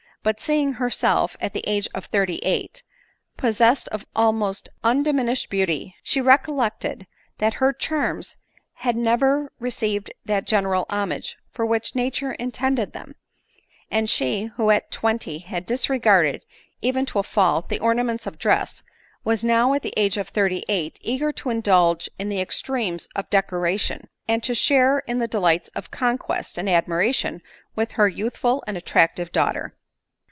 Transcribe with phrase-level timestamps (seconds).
[0.23, 2.83] But seeing herself, at the age of thirty eight,
[3.37, 7.07] possessed of almost undiminished beauty, she recollected
[7.39, 8.37] that her charms
[8.85, 9.71] had never re 3 2?
[9.71, 9.71] ADELINE MOWBRAY.
[9.71, 13.15] ceived that general homage for which nature intended them;
[13.89, 16.43] and she, who at twenty had disregarded,
[16.83, 18.83] even to a fault, the ornaments of dress,
[19.23, 23.27] was now, at the age of thirty eight, eager to indulge in the extremes of
[23.31, 27.41] decoration, and to share in the delights of conquest and admiration
[27.75, 29.75] with her youthful and attractive daughter.